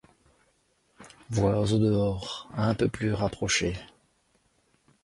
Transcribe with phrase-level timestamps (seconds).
[1.29, 3.77] Voix au dehors, un peu plus rapprochées.